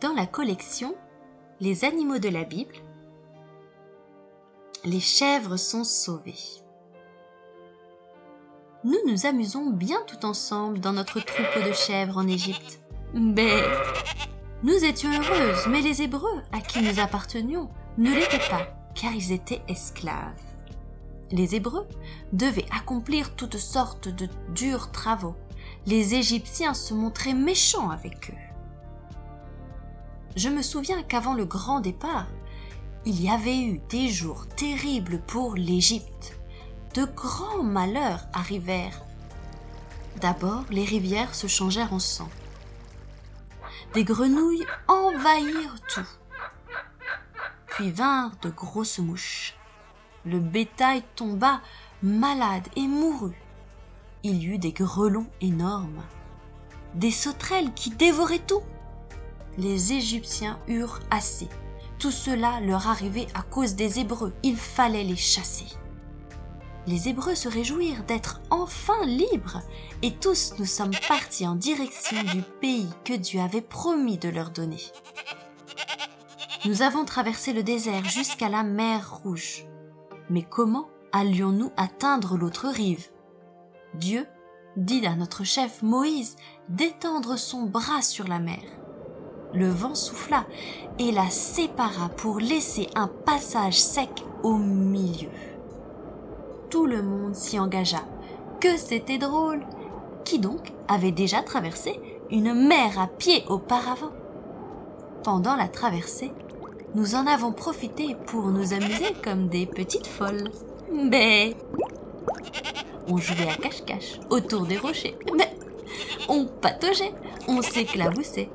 Dans 0.00 0.14
la 0.14 0.24
collection 0.24 0.94
Les 1.60 1.84
animaux 1.84 2.18
de 2.18 2.30
la 2.30 2.44
Bible, 2.44 2.74
les 4.82 4.98
chèvres 4.98 5.58
sont 5.58 5.84
sauvées. 5.84 6.62
Nous 8.82 8.96
nous 9.06 9.26
amusons 9.26 9.68
bien 9.68 9.98
tout 10.06 10.24
ensemble 10.24 10.80
dans 10.80 10.94
notre 10.94 11.20
troupeau 11.20 11.68
de 11.68 11.74
chèvres 11.74 12.16
en 12.16 12.26
Égypte. 12.26 12.80
Mais 13.12 13.62
nous 14.62 14.84
étions 14.84 15.10
heureuses, 15.10 15.66
mais 15.68 15.82
les 15.82 16.00
Hébreux 16.00 16.42
à 16.50 16.60
qui 16.62 16.80
nous 16.80 16.98
appartenions 16.98 17.68
ne 17.98 18.10
l'étaient 18.14 18.48
pas, 18.48 18.68
car 18.94 19.12
ils 19.12 19.32
étaient 19.32 19.60
esclaves. 19.68 20.32
Les 21.30 21.56
Hébreux 21.56 21.86
devaient 22.32 22.68
accomplir 22.74 23.36
toutes 23.36 23.58
sortes 23.58 24.08
de 24.08 24.30
durs 24.54 24.92
travaux. 24.92 25.36
Les 25.84 26.14
Égyptiens 26.14 26.72
se 26.72 26.94
montraient 26.94 27.34
méchants 27.34 27.90
avec 27.90 28.30
eux. 28.30 28.49
Je 30.36 30.48
me 30.48 30.62
souviens 30.62 31.02
qu'avant 31.02 31.34
le 31.34 31.44
grand 31.44 31.80
départ, 31.80 32.26
il 33.04 33.20
y 33.22 33.30
avait 33.30 33.60
eu 33.60 33.80
des 33.88 34.08
jours 34.08 34.46
terribles 34.46 35.20
pour 35.26 35.54
l'Égypte. 35.54 36.38
De 36.94 37.04
grands 37.04 37.62
malheurs 37.62 38.26
arrivèrent. 38.32 39.02
D'abord, 40.20 40.64
les 40.70 40.84
rivières 40.84 41.34
se 41.34 41.46
changèrent 41.46 41.92
en 41.92 41.98
sang 41.98 42.28
des 43.94 44.04
grenouilles 44.04 44.66
envahirent 44.88 45.80
tout. 45.92 46.08
Puis 47.66 47.90
vinrent 47.90 48.36
de 48.42 48.50
grosses 48.50 48.98
mouches. 48.98 49.54
Le 50.24 50.38
bétail 50.38 51.02
tomba 51.16 51.60
malade 52.02 52.68
et 52.76 52.86
mourut. 52.86 53.36
Il 54.22 54.42
y 54.42 54.46
eut 54.46 54.58
des 54.58 54.72
grelons 54.72 55.26
énormes, 55.40 56.02
des 56.94 57.10
sauterelles 57.10 57.72
qui 57.74 57.90
dévoraient 57.90 58.38
tout. 58.38 58.62
Les 59.60 59.92
Égyptiens 59.92 60.58
eurent 60.66 60.98
assez. 61.12 61.48
Tout 62.00 62.10
cela 62.10 62.60
leur 62.60 62.88
arrivait 62.88 63.28
à 63.34 63.42
cause 63.42 63.76
des 63.76 64.00
Hébreux. 64.00 64.32
Il 64.42 64.56
fallait 64.56 65.04
les 65.04 65.16
chasser 65.16 65.66
les 66.86 67.08
Hébreux 67.08 67.34
se 67.34 67.48
réjouirent 67.48 68.04
d'être 68.04 68.40
enfin 68.50 69.04
libres, 69.04 69.60
et 70.02 70.16
tous 70.16 70.54
nous 70.58 70.66
sommes 70.66 70.94
partis 71.08 71.46
en 71.46 71.54
direction 71.54 72.22
du 72.24 72.42
pays 72.60 72.88
que 73.04 73.12
Dieu 73.12 73.40
avait 73.40 73.60
promis 73.60 74.18
de 74.18 74.28
leur 74.28 74.50
donner. 74.50 74.82
Nous 76.64 76.82
avons 76.82 77.04
traversé 77.04 77.52
le 77.52 77.62
désert 77.62 78.04
jusqu'à 78.04 78.48
la 78.48 78.62
mer 78.62 79.20
Rouge. 79.22 79.64
Mais 80.28 80.42
comment 80.42 80.88
allions-nous 81.12 81.72
atteindre 81.76 82.36
l'autre 82.36 82.68
rive? 82.68 83.08
Dieu 83.94 84.26
dit 84.76 85.06
à 85.06 85.14
notre 85.16 85.44
chef 85.44 85.82
Moïse 85.82 86.36
d'étendre 86.68 87.36
son 87.36 87.64
bras 87.64 88.02
sur 88.02 88.28
la 88.28 88.38
mer. 88.38 88.62
Le 89.52 89.68
vent 89.68 89.94
souffla 89.94 90.44
et 90.98 91.12
la 91.12 91.28
sépara 91.30 92.08
pour 92.16 92.38
laisser 92.38 92.88
un 92.94 93.08
passage 93.08 93.80
sec 93.80 94.24
au 94.42 94.56
milieu 94.56 95.28
tout 96.70 96.86
le 96.86 97.02
monde 97.02 97.34
s'y 97.34 97.58
engagea. 97.58 98.02
Que 98.60 98.76
c'était 98.76 99.18
drôle 99.18 99.60
Qui 100.24 100.38
donc 100.38 100.72
avait 100.88 101.12
déjà 101.12 101.42
traversé 101.42 102.00
une 102.30 102.54
mer 102.54 102.98
à 102.98 103.08
pied 103.08 103.44
auparavant? 103.48 104.12
Pendant 105.24 105.56
la 105.56 105.68
traversée, 105.68 106.32
nous 106.94 107.14
en 107.16 107.26
avons 107.26 107.52
profité 107.52 108.16
pour 108.26 108.46
nous 108.46 108.72
amuser 108.72 109.12
comme 109.22 109.48
des 109.48 109.66
petites 109.66 110.06
folles. 110.06 110.50
Mais 110.92 111.56
on 113.08 113.16
jouait 113.16 113.50
à 113.50 113.56
cache-cache 113.56 114.20
autour 114.30 114.66
des 114.66 114.78
rochers. 114.78 115.16
On 116.28 116.46
pataugeait, 116.46 117.12
on 117.48 117.62
s'éclaboussait, 117.62 118.50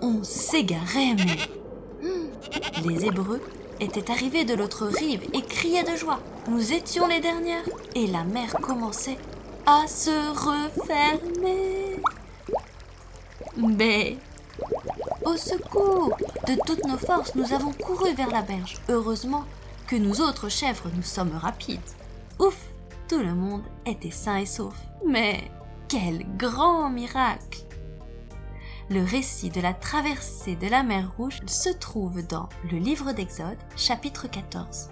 on 0.00 0.22
s'égarait, 0.22 1.14
hmm, 2.02 2.88
les 2.88 3.06
Hébreux 3.06 3.40
étaient 3.80 4.10
arrivés 4.10 4.44
de 4.44 4.54
l'autre 4.54 4.86
rive 4.86 5.22
et 5.32 5.42
criaient 5.42 5.84
de 5.84 5.96
joie. 5.96 6.20
Nous 6.48 6.72
étions 6.72 7.06
les 7.06 7.20
dernières 7.20 7.68
et 7.94 8.06
la 8.06 8.24
mer 8.24 8.52
commençait 8.60 9.18
à 9.66 9.86
se 9.86 10.10
refermer. 10.30 11.96
Mais 13.56 14.16
au 15.24 15.36
secours 15.36 16.16
De 16.46 16.56
toutes 16.66 16.84
nos 16.86 16.98
forces, 16.98 17.34
nous 17.34 17.52
avons 17.52 17.72
couru 17.72 18.12
vers 18.14 18.30
la 18.30 18.42
berge. 18.42 18.80
Heureusement 18.88 19.44
que 19.86 19.96
nous 19.96 20.20
autres 20.20 20.48
chèvres, 20.48 20.90
nous 20.94 21.02
sommes 21.02 21.36
rapides. 21.36 21.80
Ouf 22.38 22.56
Tout 23.08 23.18
le 23.18 23.34
monde 23.34 23.62
était 23.86 24.10
sain 24.10 24.38
et 24.38 24.46
sauf. 24.46 24.74
Mais 25.06 25.50
quel 25.90 26.24
grand 26.36 26.88
miracle 26.88 27.64
le 28.90 29.02
récit 29.02 29.50
de 29.50 29.60
la 29.60 29.74
traversée 29.74 30.54
de 30.54 30.68
la 30.68 30.84
mer 30.84 31.12
Rouge 31.16 31.40
se 31.46 31.68
trouve 31.68 32.24
dans 32.24 32.48
le 32.70 32.78
livre 32.78 33.10
d'Exode, 33.10 33.58
chapitre 33.76 34.28
14. 34.28 34.90